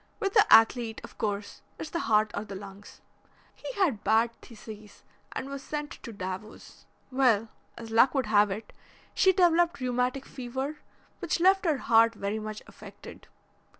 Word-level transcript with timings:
With 0.19 0.33
the 0.33 0.51
athlete, 0.51 0.99
of 1.03 1.19
course, 1.19 1.61
it's 1.77 1.91
the 1.91 1.99
heart 1.99 2.31
or 2.33 2.43
the 2.43 2.55
lungs. 2.55 3.01
He 3.55 3.71
had 3.73 4.03
bad 4.03 4.31
phthisis 4.41 5.03
and 5.31 5.47
was 5.47 5.61
sent 5.61 5.91
to 6.01 6.11
Davos. 6.11 6.87
Well, 7.11 7.49
as 7.77 7.91
luck 7.91 8.15
would 8.15 8.25
have 8.25 8.49
it, 8.49 8.73
she 9.13 9.31
developed 9.31 9.79
rheumatic 9.79 10.25
fever, 10.25 10.79
which 11.19 11.39
left 11.39 11.65
her 11.65 11.77
heart 11.77 12.15
very 12.15 12.39
much 12.39 12.63
affected. 12.65 13.27